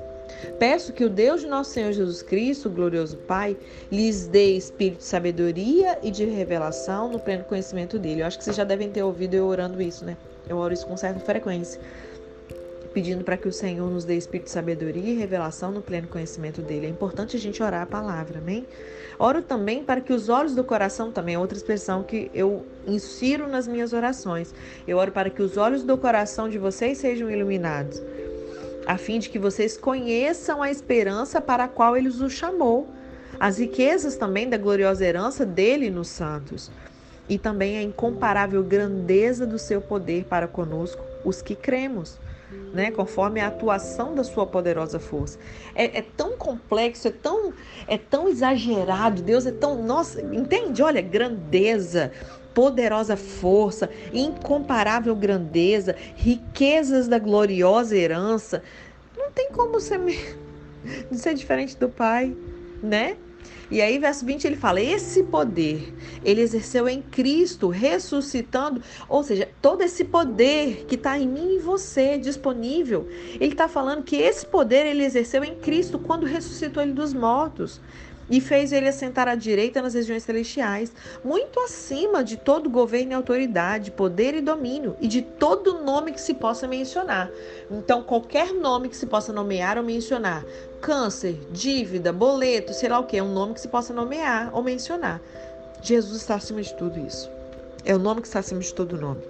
Peço 0.60 0.94
que 0.94 1.04
o 1.04 1.10
Deus 1.10 1.42
de 1.42 1.48
nosso 1.48 1.72
Senhor 1.72 1.92
Jesus 1.92 2.22
Cristo, 2.22 2.70
glorioso 2.70 3.18
Pai, 3.18 3.58
lhes 3.92 4.28
dê 4.28 4.56
espírito 4.56 5.00
de 5.00 5.06
sabedoria 5.06 5.98
e 6.04 6.12
de 6.12 6.26
revelação 6.26 7.12
no 7.12 7.20
pleno 7.20 7.44
conhecimento 7.44 7.98
dele. 7.98 8.22
Eu 8.22 8.28
acho 8.28 8.38
que 8.38 8.44
vocês 8.44 8.56
já 8.56 8.64
devem 8.64 8.90
ter 8.90 9.04
ouvido 9.04 9.34
eu 9.34 9.46
orando 9.46 9.82
isso, 9.82 10.06
né? 10.06 10.18
Eu 10.48 10.58
oro 10.58 10.74
isso 10.74 10.86
com 10.86 10.96
certa 10.96 11.20
frequência 11.20 11.80
pedindo 12.98 13.24
para 13.24 13.38
que 13.38 13.48
o 13.48 13.54
Senhor 13.54 13.88
nos 13.92 14.06
dê 14.06 14.16
espírito 14.16 14.46
de 14.46 14.52
sabedoria 14.52 15.12
e 15.12 15.16
revelação 15.16 15.72
no 15.72 15.84
pleno 15.84 16.08
conhecimento 16.08 16.64
dele. 16.64 16.88
É 16.88 16.90
importante 16.90 17.38
a 17.38 17.40
gente 17.40 17.62
orar 17.62 17.84
a 17.84 17.86
palavra, 17.86 18.40
amém? 18.40 18.66
Oro 19.20 19.44
também 19.44 19.84
para 19.84 20.02
que 20.02 20.12
os 20.12 20.30
olhos 20.30 20.56
do 20.56 20.64
coração, 20.64 21.12
também 21.12 21.36
é 21.36 21.40
outra 21.40 21.56
expressão 21.56 22.02
que 22.02 22.32
eu 22.34 22.66
insiro 22.88 23.48
nas 23.48 23.68
minhas 23.68 23.94
orações. 23.94 24.52
Eu 24.88 24.98
oro 24.98 25.12
para 25.12 25.30
que 25.30 25.44
os 25.44 25.58
olhos 25.58 25.84
do 25.84 25.96
coração 25.96 26.50
de 26.50 26.58
vocês 26.58 26.98
sejam 26.98 27.30
iluminados, 27.30 28.02
a 28.88 28.98
fim 28.98 29.20
de 29.20 29.30
que 29.30 29.38
vocês 29.38 29.78
conheçam 29.78 30.64
a 30.64 30.72
esperança 30.72 31.42
para 31.42 31.66
a 31.66 31.68
qual 31.68 31.98
ele 31.98 32.08
os 32.08 32.32
chamou, 32.32 32.88
as 33.38 33.60
riquezas 33.60 34.16
também 34.16 34.50
da 34.50 34.58
gloriosa 34.58 35.06
herança 35.06 35.46
dele 35.46 35.90
nos 35.90 36.08
santos, 36.08 36.72
e 37.28 37.38
também 37.38 37.78
a 37.78 37.84
incomparável 37.84 38.64
grandeza 38.64 39.46
do 39.46 39.60
seu 39.60 39.82
poder 39.82 40.24
para 40.24 40.48
conosco, 40.48 41.04
os 41.26 41.42
que 41.42 41.54
cremos 41.54 42.18
né, 42.74 42.92
conforme 42.92 43.42
a 43.42 43.48
atuação 43.48 44.16
da 44.16 44.24
sua 44.24 44.46
poderosa 44.46 45.00
força. 45.00 45.38
É, 45.76 46.00
é, 46.00 46.06
tão 46.16 46.38
complexo, 46.38 47.08
é 47.08 47.12
tão, 47.12 47.54
é 47.88 47.98
tão 47.98 48.30
exagerado. 48.30 49.22
Deus 49.22 49.46
é 49.46 49.52
tão, 49.52 49.84
nossa, 49.84 50.22
entende? 50.22 50.82
Olha, 50.82 51.02
grandeza, 51.02 52.12
poderosa 52.58 53.16
força, 53.16 53.88
incomparável 54.12 55.16
grandeza, 55.16 55.96
riquezas 56.16 57.08
da 57.08 57.20
gloriosa 57.20 57.96
herança. 57.96 58.64
Não 59.16 59.30
tem 59.30 59.52
como 59.52 59.80
ser, 59.80 60.00
ser 61.14 61.36
diferente 61.36 61.78
do 61.78 61.88
Pai, 61.88 62.36
né? 62.82 63.16
E 63.70 63.80
aí, 63.80 64.00
verso 64.00 64.26
20, 64.26 64.46
ele 64.46 64.56
fala: 64.56 64.82
esse 64.82 65.22
poder 65.22 65.94
ele 66.26 66.42
exerceu 66.42 66.90
em 66.90 67.00
Cristo, 67.00 67.68
ressuscitando, 67.68 68.82
ou 69.08 69.22
seja, 69.22 69.48
todo 69.62 69.84
esse 69.84 70.06
poder 70.06 70.86
que 70.88 70.96
está 70.96 71.20
em 71.20 71.28
mim 71.28 71.58
e 71.58 71.60
você 71.60 72.18
disponível, 72.18 73.08
ele 73.36 73.52
está 73.52 73.68
falando 73.68 74.02
que 74.02 74.16
esse 74.16 74.48
poder 74.48 74.84
ele 74.88 75.04
exerceu 75.04 75.44
em 75.44 75.54
Cristo 75.58 76.00
quando 76.00 76.26
ressuscitou 76.26 76.82
ele 76.82 76.94
dos 76.94 77.14
mortos 77.14 77.80
e 78.30 78.42
fez 78.42 78.72
ele 78.72 78.88
assentar 78.88 79.28
à 79.28 79.36
direita 79.36 79.82
nas 79.82 79.94
regiões 79.94 80.24
celestiais, 80.24 80.92
muito 81.24 81.60
acima 81.60 82.24
de 82.24 82.38
todo 82.38 82.70
governo 82.70 83.12
e 83.12 83.16
autoridade, 83.16 83.92
poder 83.92 84.36
e 84.36 84.42
domínio, 84.42 84.96
e 85.00 85.08
de 85.08 85.22
todo 85.22 85.82
nome 85.82 86.12
que 86.12 86.22
se 86.22 86.34
possa 86.34 86.68
mencionar. 86.68 87.30
Então, 87.72 88.04
qualquer 88.04 88.54
nome 88.54 88.90
que 88.90 88.98
se 88.98 89.06
possa 89.06 89.32
nomear 89.32 89.78
ou 89.78 89.84
mencionar, 89.84 90.46
câncer, 90.82 91.40
dívida, 91.52 92.12
boleto, 92.12 92.74
sei 92.74 92.90
lá 92.90 93.00
o 93.00 93.06
que, 93.06 93.18
é 93.18 93.24
um 93.24 93.34
nome 93.34 93.54
que 93.54 93.62
se 93.62 93.68
possa 93.68 93.94
nomear 93.94 94.50
ou 94.54 94.62
mencionar. 94.62 95.22
Jesus 95.82 96.22
está 96.22 96.36
acima 96.36 96.62
de 96.62 96.74
tudo 96.74 97.00
isso. 97.00 97.30
É 97.86 97.96
o 97.96 98.00
nome 98.00 98.22
que 98.22 98.28
está 98.28 98.40
acima 98.40 98.60
de 98.60 98.74
todo 98.74 98.98
nome. 98.98 99.22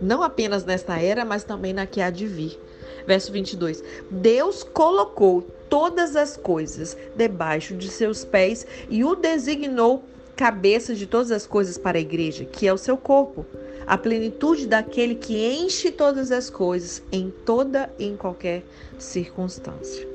Não 0.00 0.22
apenas 0.22 0.64
nesta 0.64 1.00
era, 1.00 1.24
mas 1.24 1.44
também 1.44 1.72
na 1.72 1.86
que 1.86 2.00
há 2.00 2.10
de 2.10 2.26
vir. 2.26 2.58
Verso 3.06 3.32
22. 3.32 3.82
Deus 4.10 4.62
colocou 4.62 5.46
todas 5.74 6.14
as 6.14 6.36
coisas 6.36 6.96
debaixo 7.16 7.74
de 7.74 7.88
seus 7.88 8.24
pés 8.24 8.64
e 8.88 9.02
o 9.02 9.16
designou 9.16 10.04
cabeça 10.36 10.94
de 10.94 11.04
todas 11.04 11.32
as 11.32 11.48
coisas 11.48 11.76
para 11.76 11.98
a 11.98 12.00
igreja, 12.00 12.44
que 12.44 12.68
é 12.68 12.72
o 12.72 12.78
seu 12.78 12.96
corpo, 12.96 13.44
a 13.84 13.98
plenitude 13.98 14.68
daquele 14.68 15.16
que 15.16 15.34
enche 15.36 15.90
todas 15.90 16.30
as 16.30 16.48
coisas 16.48 17.02
em 17.10 17.28
toda 17.28 17.92
e 17.98 18.04
em 18.04 18.16
qualquer 18.16 18.62
circunstância. 19.00 20.06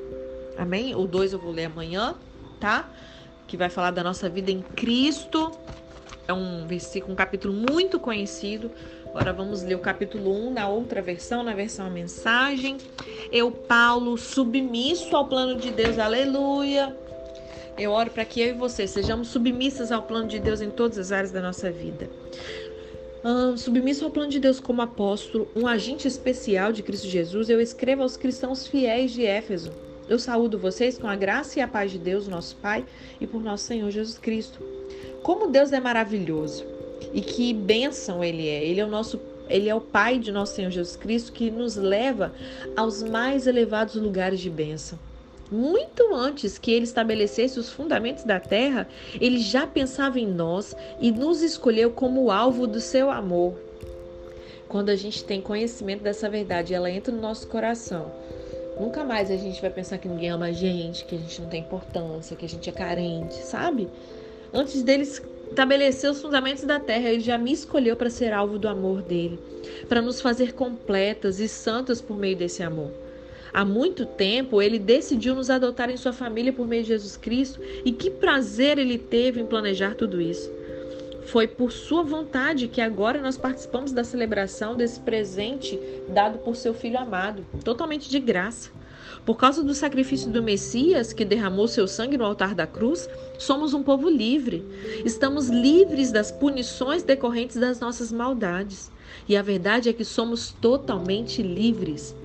Amém? 0.57 0.95
O 0.95 1.05
2 1.05 1.33
eu 1.33 1.39
vou 1.39 1.51
ler 1.51 1.65
amanhã, 1.65 2.15
tá? 2.57 2.89
Que 3.45 3.57
vai 3.57 3.69
falar 3.69 3.91
da 3.91 4.01
nossa 4.01 4.29
vida 4.29 4.49
em 4.49 4.61
Cristo. 4.61 5.51
É 6.25 6.31
um 6.31 6.67
versículo, 6.67 7.11
um 7.11 7.17
capítulo 7.17 7.53
muito 7.53 7.99
conhecido. 7.99 8.71
Agora 9.09 9.33
vamos 9.33 9.63
ler 9.63 9.75
o 9.75 9.79
capítulo 9.79 10.31
1 10.31 10.53
na 10.53 10.69
outra 10.69 11.01
versão, 11.01 11.43
na 11.43 11.53
versão 11.53 11.87
a 11.87 11.89
mensagem. 11.89 12.77
Eu, 13.31 13.51
Paulo, 13.51 14.17
submisso 14.17 15.15
ao 15.15 15.27
plano 15.27 15.59
de 15.59 15.71
Deus, 15.71 15.97
aleluia. 15.97 16.95
Eu 17.77 17.91
oro 17.91 18.11
para 18.11 18.25
que 18.25 18.41
eu 18.41 18.49
e 18.49 18.53
você 18.53 18.87
sejamos 18.87 19.29
submissas 19.29 19.91
ao 19.91 20.03
plano 20.03 20.27
de 20.27 20.39
Deus 20.39 20.61
em 20.61 20.69
todas 20.69 20.97
as 20.97 21.11
áreas 21.11 21.31
da 21.31 21.41
nossa 21.41 21.71
vida. 21.71 22.09
Um, 23.23 23.57
submisso 23.57 24.05
ao 24.05 24.11
plano 24.11 24.29
de 24.29 24.39
Deus 24.39 24.59
como 24.59 24.81
apóstolo, 24.81 25.47
um 25.55 25.67
agente 25.67 26.07
especial 26.07 26.71
de 26.71 26.83
Cristo 26.83 27.07
Jesus, 27.07 27.49
eu 27.49 27.59
escrevo 27.59 28.03
aos 28.03 28.15
cristãos 28.15 28.67
fiéis 28.67 29.11
de 29.11 29.25
Éfeso 29.25 29.71
eu 30.09 30.17
saúdo 30.17 30.57
vocês 30.57 30.97
com 30.97 31.07
a 31.07 31.15
graça 31.15 31.59
e 31.59 31.61
a 31.61 31.67
paz 31.67 31.91
de 31.91 31.99
Deus, 31.99 32.27
nosso 32.27 32.55
Pai, 32.55 32.83
e 33.21 33.27
por 33.27 33.43
nosso 33.43 33.65
Senhor 33.65 33.91
Jesus 33.91 34.17
Cristo. 34.17 34.59
Como 35.21 35.51
Deus 35.51 35.71
é 35.71 35.79
maravilhoso 35.79 36.65
e 37.13 37.21
que 37.21 37.53
bênção 37.53 38.23
Ele 38.23 38.47
é. 38.47 38.63
Ele 38.63 38.79
é 38.79 38.85
o 38.85 38.89
nosso 38.89 39.19
ele 39.49 39.67
é 39.67 39.73
o 39.73 39.81
Pai 39.81 40.19
de 40.19 40.31
nosso 40.31 40.53
Senhor 40.53 40.69
Jesus 40.69 40.95
Cristo 40.95 41.31
que 41.31 41.49
nos 41.49 41.75
leva 41.75 42.31
aos 42.77 43.01
mais 43.01 43.47
elevados 43.47 43.95
lugares 43.95 44.39
de 44.39 44.47
bênção. 44.47 44.99
Muito 45.51 46.13
antes 46.13 46.59
que 46.59 46.71
ele 46.71 46.83
estabelecesse 46.83 47.57
os 47.57 47.67
fundamentos 47.67 48.23
da 48.23 48.39
terra, 48.39 48.87
ele 49.19 49.39
já 49.39 49.65
pensava 49.65 50.19
em 50.19 50.27
nós 50.27 50.75
e 51.01 51.11
nos 51.11 51.41
escolheu 51.41 51.89
como 51.89 52.29
alvo 52.29 52.67
do 52.67 52.79
seu 52.79 53.09
amor. 53.09 53.55
Quando 54.67 54.89
a 54.89 54.95
gente 54.95 55.23
tem 55.23 55.41
conhecimento 55.41 56.03
dessa 56.03 56.29
verdade, 56.29 56.75
ela 56.75 56.91
entra 56.91 57.11
no 57.11 57.19
nosso 57.19 57.47
coração 57.47 58.11
Nunca 58.79 59.03
mais 59.03 59.29
a 59.29 59.35
gente 59.35 59.59
vai 59.59 59.69
pensar 59.69 59.97
que 59.97 60.07
ninguém 60.07 60.29
ama 60.29 60.45
a 60.45 60.51
gente, 60.53 61.03
que 61.03 61.13
a 61.13 61.17
gente 61.17 61.41
não 61.41 61.49
tem 61.49 61.59
importância, 61.59 62.35
que 62.37 62.45
a 62.45 62.49
gente 62.49 62.69
é 62.69 62.71
carente, 62.71 63.35
sabe? 63.35 63.89
Antes 64.53 64.81
deles 64.83 65.21
estabelecer 65.49 66.09
os 66.09 66.21
fundamentos 66.21 66.63
da 66.63 66.79
terra, 66.79 67.09
ele 67.09 67.19
já 67.19 67.37
me 67.37 67.51
escolheu 67.51 67.95
para 67.95 68.09
ser 68.09 68.31
alvo 68.33 68.57
do 68.57 68.67
amor 68.67 69.01
dele, 69.01 69.39
para 69.87 70.01
nos 70.01 70.21
fazer 70.21 70.53
completas 70.53 71.39
e 71.39 71.47
santas 71.47 72.01
por 72.01 72.17
meio 72.17 72.37
desse 72.37 72.63
amor. 72.63 72.91
Há 73.51 73.65
muito 73.65 74.05
tempo 74.05 74.61
ele 74.61 74.77
decidiu 74.77 75.33
nos 75.33 75.49
adotar 75.49 75.89
em 75.89 75.97
sua 75.97 76.13
família 76.13 76.53
por 76.53 76.67
meio 76.67 76.83
de 76.83 76.89
Jesus 76.89 77.17
Cristo 77.17 77.59
e 77.83 77.91
que 77.91 78.11
prazer 78.11 78.77
ele 78.77 78.97
teve 78.97 79.41
em 79.41 79.45
planejar 79.45 79.95
tudo 79.95 80.21
isso. 80.21 80.51
Foi 81.25 81.47
por 81.47 81.71
sua 81.71 82.03
vontade 82.03 82.67
que 82.67 82.81
agora 82.81 83.21
nós 83.21 83.37
participamos 83.37 83.91
da 83.91 84.03
celebração 84.03 84.75
desse 84.75 84.99
presente 84.99 85.79
dado 86.07 86.39
por 86.39 86.55
seu 86.55 86.73
filho 86.73 86.97
amado, 86.97 87.45
totalmente 87.63 88.09
de 88.09 88.19
graça. 88.19 88.71
Por 89.25 89.35
causa 89.35 89.63
do 89.63 89.73
sacrifício 89.73 90.31
do 90.31 90.41
Messias, 90.41 91.13
que 91.13 91.25
derramou 91.25 91.67
seu 91.67 91.87
sangue 91.87 92.17
no 92.17 92.25
altar 92.25 92.55
da 92.55 92.65
cruz, 92.65 93.07
somos 93.37 93.73
um 93.73 93.83
povo 93.83 94.09
livre. 94.09 94.65
Estamos 95.05 95.49
livres 95.49 96.11
das 96.11 96.31
punições 96.31 97.03
decorrentes 97.03 97.57
das 97.57 97.79
nossas 97.79 98.11
maldades. 98.11 98.91
E 99.27 99.35
a 99.35 99.41
verdade 99.41 99.89
é 99.89 99.93
que 99.93 100.05
somos 100.05 100.51
totalmente 100.59 101.41
livres. 101.41 102.15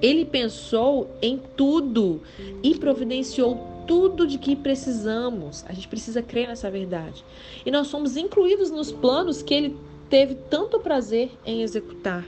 Ele 0.00 0.24
pensou 0.24 1.10
em 1.22 1.40
tudo 1.56 2.20
e 2.62 2.74
providenciou 2.74 3.74
tudo 3.86 4.26
de 4.26 4.38
que 4.38 4.54
precisamos. 4.54 5.64
A 5.68 5.72
gente 5.72 5.88
precisa 5.88 6.22
crer 6.22 6.48
nessa 6.48 6.70
verdade. 6.70 7.24
E 7.64 7.70
nós 7.70 7.86
somos 7.86 8.16
incluídos 8.16 8.70
nos 8.70 8.92
planos 8.92 9.42
que 9.42 9.54
ele 9.54 9.76
teve 10.10 10.34
tanto 10.50 10.78
prazer 10.78 11.30
em 11.44 11.62
executar. 11.62 12.24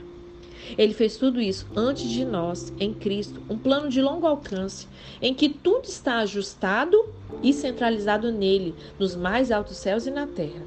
Ele 0.77 0.93
fez 0.93 1.17
tudo 1.17 1.39
isso 1.39 1.67
antes 1.75 2.09
de 2.09 2.25
nós, 2.25 2.73
em 2.79 2.93
Cristo, 2.93 3.41
um 3.49 3.57
plano 3.57 3.89
de 3.89 4.01
longo 4.01 4.25
alcance, 4.25 4.87
em 5.21 5.33
que 5.33 5.49
tudo 5.49 5.85
está 5.85 6.17
ajustado 6.17 6.97
e 7.43 7.53
centralizado 7.53 8.31
nele, 8.31 8.73
nos 8.97 9.15
mais 9.15 9.51
altos 9.51 9.77
céus 9.77 10.07
e 10.07 10.11
na 10.11 10.25
terra. 10.25 10.65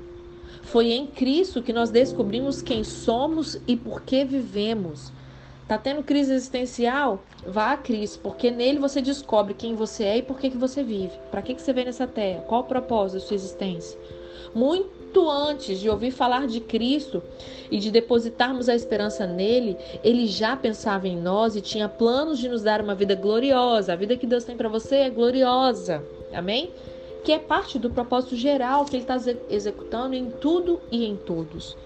Foi 0.63 0.93
em 0.93 1.07
Cristo 1.07 1.63
que 1.63 1.73
nós 1.73 1.91
descobrimos 1.91 2.63
quem 2.63 2.85
somos 2.85 3.61
e 3.67 3.77
por 3.77 4.03
que 4.03 4.25
vivemos. 4.25 5.13
Tá 5.67 5.79
tendo 5.79 6.03
crise 6.03 6.33
existencial? 6.33 7.25
Vá 7.47 7.73
a 7.73 7.77
Cristo, 7.77 8.21
porque 8.23 8.51
nele 8.51 8.79
você 8.79 9.01
descobre 9.01 9.55
quem 9.55 9.75
você 9.75 10.05
é 10.05 10.19
e 10.19 10.23
por 10.23 10.39
que, 10.39 10.51
que 10.51 10.57
você 10.57 10.83
vive. 10.83 11.13
Para 11.31 11.43
que, 11.43 11.55
que 11.55 11.63
você 11.63 11.73
veio 11.73 11.87
nessa 11.87 12.07
terra? 12.07 12.43
Qual 12.43 12.63
o 12.63 12.65
propósito 12.65 13.21
da 13.21 13.27
sua 13.27 13.37
existência? 13.37 13.99
Muito 14.55 15.00
antes 15.19 15.81
de 15.81 15.89
ouvir 15.89 16.11
falar 16.11 16.47
de 16.47 16.61
Cristo 16.61 17.23
e 17.71 17.79
de 17.79 17.91
depositarmos 17.91 18.69
a 18.69 18.75
esperança 18.75 19.27
nele, 19.27 19.77
ele 20.05 20.27
já 20.27 20.57
pensava 20.57 21.09
em 21.09 21.17
nós 21.17 21.57
e 21.57 21.61
tinha 21.61 21.89
planos 21.89 22.39
de 22.39 22.49
nos 22.49 22.63
dar 22.63 22.81
uma 22.81 22.95
vida 22.95 23.15
gloriosa. 23.15 23.93
A 23.93 23.97
vida 23.97 24.17
que 24.17 24.27
Deus 24.27 24.45
tem 24.45 24.57
para 24.57 24.69
você 24.69 24.97
é 24.97 25.11
gloriosa. 25.11 26.05
Amém? 26.33 26.71
Que 27.25 27.33
é 27.33 27.39
parte 27.39 27.79
do 27.79 27.91
propósito 27.91 28.37
geral 28.37 28.85
que 28.85 28.97
ele 28.97 29.03
está 29.03 29.17
executando 29.49 30.15
em 30.15 30.31
tudo 30.31 30.81
e 30.91 31.05
em 31.05 31.17
todos. 31.17 31.77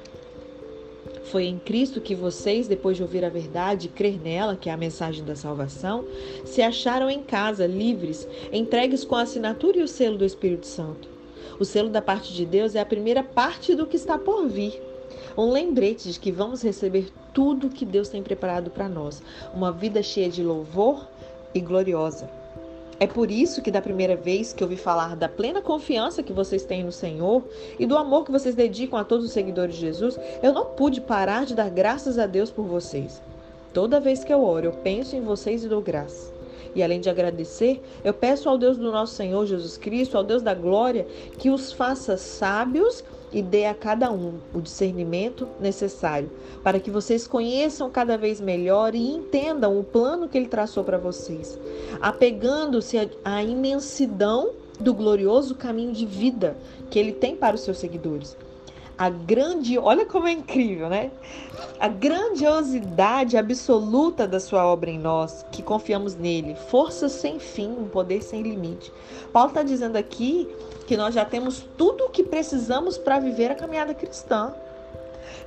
Foi 1.25 1.47
em 1.47 1.59
Cristo 1.59 2.01
que 2.01 2.15
vocês, 2.15 2.69
depois 2.69 2.97
de 2.97 3.03
ouvir 3.03 3.25
a 3.25 3.31
verdade 3.31 3.87
e 3.87 3.91
crer 3.91 4.21
nela, 4.21 4.57
que 4.57 4.69
é 4.69 4.73
a 4.73 4.77
mensagem 4.77 5.25
da 5.25 5.35
salvação, 5.35 6.05
se 6.45 6.61
acharam 6.61 7.11
em 7.11 7.23
casa, 7.23 7.67
livres, 7.67 8.29
entregues 8.53 9.05
com 9.05 9.17
a 9.17 9.23
assinatura 9.23 9.79
e 9.79 9.83
o 9.83 9.89
selo 9.89 10.19
do 10.19 10.25
Espírito 10.25 10.67
Santo. 10.67 11.14
O 11.59 11.65
selo 11.65 11.89
da 11.89 12.03
parte 12.03 12.33
de 12.33 12.45
Deus 12.45 12.75
é 12.75 12.81
a 12.81 12.87
primeira 12.87 13.23
parte 13.23 13.75
do 13.75 13.87
que 13.87 13.97
está 13.97 14.19
por 14.19 14.47
vir. 14.49 14.81
Um 15.37 15.51
lembrete 15.51 16.13
de 16.13 16.21
que 16.21 16.31
vamos 16.31 16.63
receber 16.63 17.13
tudo 17.33 17.69
que 17.69 17.85
Deus 17.85 18.09
tem 18.09 18.23
preparado 18.23 18.71
para 18.71 18.89
nós. 18.89 19.23
Uma 19.53 19.73
vida 19.73 20.03
cheia 20.03 20.29
de 20.29 20.43
louvor 20.43 21.09
e 21.55 21.61
gloriosa. 21.61 22.29
É 23.01 23.07
por 23.07 23.31
isso 23.31 23.61
que 23.61 23.71
da 23.71 23.83
primeira 23.83 24.15
vez 24.15 24.53
que 24.53 24.63
ouvi 24.63 24.77
falar 24.77 25.17
da 25.17 25.29
plena 25.29 25.61
confiança 25.61 26.23
que 26.23 26.33
vocês 26.33 26.65
têm 26.65 26.85
no 26.85 26.93
Senhor 26.93 27.43
e 27.79 27.87
do 27.87 27.99
amor 27.99 28.25
que 28.25 28.31
vocês 28.31 28.55
dedicam 28.55 28.99
a 28.99 29.05
todos 29.05 29.27
os 29.27 29.33
seguidores 29.33 29.75
de 29.75 29.81
Jesus, 29.81 30.19
eu 30.43 30.53
não 30.53 30.67
pude 30.67 31.01
parar 31.01 31.45
de 31.45 31.55
dar 31.55 31.71
graças 31.71 32.19
a 32.19 32.27
Deus 32.27 32.51
por 32.51 32.65
vocês. 32.65 33.21
Toda 33.73 33.99
vez 33.99 34.23
que 34.23 34.33
eu 34.33 34.45
oro, 34.45 34.67
eu 34.67 34.73
penso 34.73 35.17
em 35.17 35.21
vocês 35.21 35.65
e 35.65 35.69
dou 35.69 35.83
graça. 35.83 36.34
E 36.75 36.83
além 36.83 37.01
de 37.01 37.09
agradecer, 37.09 37.83
eu 38.03 38.13
peço 38.13 38.49
ao 38.49 38.59
Deus 38.59 38.77
do 38.77 38.91
nosso 38.91 39.15
Senhor 39.15 39.47
Jesus 39.47 39.77
Cristo, 39.77 40.17
ao 40.17 40.25
Deus 40.25 40.43
da 40.43 40.55
glória, 40.55 41.07
que 41.39 41.51
os 41.51 41.73
faça 41.73 42.17
sábios 42.17 43.05
e 43.33 43.43
dê 43.43 43.67
a 43.67 43.75
cada 43.75 44.13
um 44.13 44.35
o 44.55 44.61
discernimento 44.61 45.49
necessário, 45.61 46.31
para 46.63 46.79
que 46.79 46.91
vocês 46.91 47.27
conheçam 47.27 47.91
cada 47.91 48.17
vez 48.17 48.41
melhor 48.41 48.95
e 48.95 49.11
entendam 49.11 49.79
o 49.79 49.85
plano 49.85 50.29
que 50.29 50.39
ele 50.39 50.49
traçou 50.49 50.85
para 50.85 50.99
vocês, 50.99 51.59
apegando-se 52.01 53.11
à 53.25 53.43
imensidão 53.43 54.51
do 54.79 54.95
glorioso 54.95 55.55
caminho 55.55 55.93
de 55.93 56.07
vida 56.07 56.57
que 56.91 56.99
ele 56.99 57.13
tem 57.13 57.37
para 57.37 57.55
os 57.55 57.63
seus 57.63 57.79
seguidores 57.79 58.37
a 58.97 59.11
grande, 59.11 59.79
olha 59.79 60.07
como 60.07 60.27
é 60.27 60.33
incrível, 60.33 60.89
né? 60.89 61.11
A 61.81 61.89
grandiosidade 61.89 63.37
absoluta 63.37 64.27
da 64.27 64.39
sua 64.39 64.65
obra 64.65 64.91
em 64.91 64.99
nós, 64.99 65.45
que 65.51 65.63
confiamos 65.63 66.15
nele, 66.15 66.55
força 66.69 67.09
sem 67.09 67.39
fim, 67.39 67.71
um 67.71 67.89
poder 67.89 68.23
sem 68.23 68.43
limite. 68.43 68.93
Paulo 69.33 69.49
está 69.49 69.63
dizendo 69.63 69.97
aqui 69.97 70.49
que 70.87 70.97
nós 70.97 71.15
já 71.15 71.25
temos 71.25 71.65
tudo 71.77 72.05
o 72.05 72.11
que 72.11 72.23
precisamos 72.23 72.97
para 72.97 73.19
viver 73.19 73.51
a 73.51 73.55
caminhada 73.55 73.95
cristã. 73.95 74.55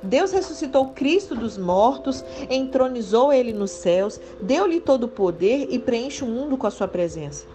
Deus 0.02 0.30
ressuscitou 0.30 0.90
Cristo 0.90 1.34
dos 1.34 1.56
mortos, 1.56 2.24
entronizou 2.50 3.32
ele 3.32 3.52
nos 3.52 3.70
céus, 3.70 4.20
deu-lhe 4.40 4.80
todo 4.80 5.04
o 5.04 5.08
poder 5.08 5.68
e 5.70 5.78
preenche 5.78 6.22
o 6.22 6.28
mundo 6.28 6.56
com 6.56 6.66
a 6.66 6.70
sua 6.70 6.86
presença. 6.86 7.46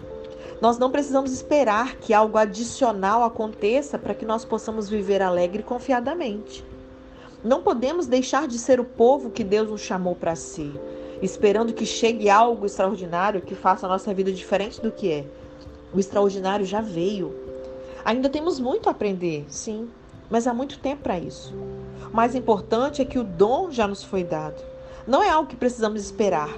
Nós 0.60 0.78
não 0.78 0.90
precisamos 0.90 1.32
esperar 1.32 1.96
que 1.96 2.14
algo 2.14 2.38
adicional 2.38 3.22
aconteça 3.24 3.98
para 3.98 4.14
que 4.14 4.24
nós 4.24 4.44
possamos 4.44 4.88
viver 4.88 5.20
alegre 5.20 5.60
e 5.60 5.64
confiadamente. 5.64 6.64
Não 7.42 7.62
podemos 7.62 8.06
deixar 8.06 8.48
de 8.48 8.58
ser 8.58 8.80
o 8.80 8.84
povo 8.84 9.30
que 9.30 9.44
Deus 9.44 9.68
nos 9.68 9.82
chamou 9.82 10.14
para 10.14 10.34
ser, 10.34 10.72
esperando 11.20 11.74
que 11.74 11.84
chegue 11.84 12.30
algo 12.30 12.64
extraordinário 12.64 13.42
que 13.42 13.54
faça 13.54 13.84
a 13.84 13.88
nossa 13.88 14.14
vida 14.14 14.32
diferente 14.32 14.80
do 14.80 14.90
que 14.90 15.12
é. 15.12 15.26
O 15.92 16.00
extraordinário 16.00 16.64
já 16.64 16.80
veio. 16.80 17.34
Ainda 18.04 18.28
temos 18.28 18.58
muito 18.58 18.88
a 18.88 18.92
aprender, 18.92 19.44
sim, 19.48 19.88
mas 20.30 20.46
há 20.46 20.54
muito 20.54 20.78
tempo 20.78 21.02
para 21.02 21.18
isso. 21.18 21.54
O 22.10 22.16
mais 22.16 22.34
importante 22.34 23.02
é 23.02 23.04
que 23.04 23.18
o 23.18 23.24
dom 23.24 23.70
já 23.70 23.86
nos 23.86 24.02
foi 24.02 24.24
dado. 24.24 24.62
Não 25.06 25.22
é 25.22 25.28
algo 25.28 25.48
que 25.48 25.56
precisamos 25.56 26.02
esperar, 26.02 26.48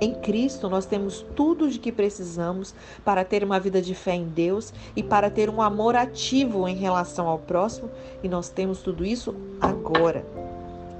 em 0.00 0.14
Cristo, 0.14 0.68
nós 0.68 0.86
temos 0.86 1.24
tudo 1.36 1.68
de 1.68 1.78
que 1.78 1.92
precisamos 1.92 2.74
para 3.04 3.22
ter 3.22 3.44
uma 3.44 3.60
vida 3.60 3.82
de 3.82 3.94
fé 3.94 4.14
em 4.14 4.24
Deus 4.24 4.72
e 4.96 5.02
para 5.02 5.30
ter 5.30 5.50
um 5.50 5.60
amor 5.60 5.94
ativo 5.94 6.66
em 6.66 6.74
relação 6.74 7.28
ao 7.28 7.38
próximo, 7.38 7.90
e 8.22 8.28
nós 8.28 8.48
temos 8.48 8.80
tudo 8.80 9.04
isso 9.04 9.34
agora. 9.60 10.24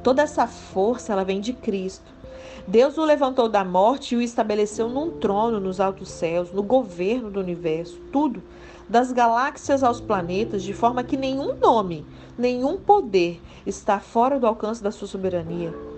Toda 0.03 0.23
essa 0.23 0.47
força, 0.47 1.13
ela 1.13 1.25
vem 1.25 1.41
de 1.41 1.53
Cristo. 1.53 2.21
Deus 2.67 2.99
o 2.99 3.05
levantou 3.05 3.49
da 3.49 3.65
morte 3.65 4.15
e 4.15 4.19
o 4.19 4.23
estabeleceu 4.23 4.89
num 4.89 5.19
trono 5.19 5.59
nos 5.59 5.81
altos 5.81 6.11
céus, 6.11 6.53
no 6.53 6.63
governo 6.63 7.31
do 7.31 7.41
universo, 7.41 7.99
tudo, 8.13 8.43
das 8.89 9.13
galáxias 9.13 9.83
aos 9.83 10.01
planetas, 10.01 10.63
de 10.63 10.75
forma 10.75 11.03
que 11.03 11.17
nenhum 11.17 11.55
nome, 11.55 12.05
nenhum 12.37 12.77
poder 12.77 13.41
está 13.65 13.99
fora 13.99 14.39
do 14.39 14.47
alcance 14.47 14.83
da 14.83 14.91
sua 14.91 15.09
soberania. 15.09 15.90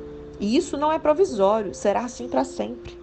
E 0.42 0.56
isso 0.56 0.76
não 0.76 0.92
é 0.92 0.98
provisório, 0.98 1.72
será 1.72 2.00
assim 2.00 2.26
para 2.26 2.42
sempre. 2.42 2.98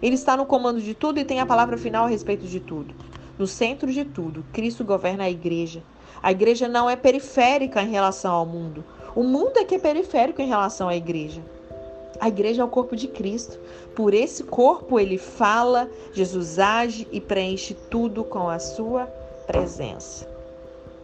Ele 0.00 0.14
está 0.14 0.36
no 0.36 0.46
comando 0.46 0.80
de 0.80 0.94
tudo 0.94 1.18
e 1.18 1.24
tem 1.24 1.40
a 1.40 1.46
palavra 1.46 1.76
final 1.76 2.04
a 2.04 2.08
respeito 2.08 2.46
de 2.46 2.60
tudo. 2.60 2.94
No 3.36 3.48
centro 3.48 3.90
de 3.90 4.04
tudo, 4.04 4.44
Cristo 4.52 4.84
governa 4.84 5.24
a 5.24 5.30
igreja. 5.30 5.82
A 6.22 6.30
igreja 6.30 6.68
não 6.68 6.88
é 6.88 6.94
periférica 6.94 7.82
em 7.82 7.90
relação 7.90 8.32
ao 8.32 8.46
mundo. 8.46 8.84
O 9.12 9.24
mundo 9.24 9.56
é 9.56 9.64
que 9.64 9.74
é 9.74 9.78
periférico 9.80 10.40
em 10.40 10.46
relação 10.46 10.88
à 10.88 10.94
igreja. 10.94 11.42
A 12.20 12.28
igreja 12.28 12.62
é 12.62 12.64
o 12.64 12.68
corpo 12.68 12.94
de 12.94 13.08
Cristo. 13.08 13.58
Por 13.96 14.14
esse 14.14 14.44
corpo 14.44 15.00
ele 15.00 15.18
fala, 15.18 15.90
Jesus 16.12 16.60
age 16.60 17.08
e 17.10 17.20
preenche 17.20 17.74
tudo 17.90 18.22
com 18.22 18.48
a 18.48 18.60
sua 18.60 19.06
presença. 19.48 20.28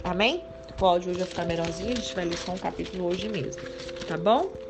Amém? 0.04 0.44
Pode 0.78 1.10
hoje 1.10 1.24
ficar 1.24 1.46
melhorzinho, 1.46 1.90
a 1.90 1.96
gente 1.96 2.14
vai 2.14 2.26
ler 2.26 2.38
só 2.38 2.52
um 2.52 2.58
capítulo 2.58 3.06
hoje 3.08 3.28
mesmo, 3.28 3.60
tá 4.06 4.16
bom? 4.16 4.69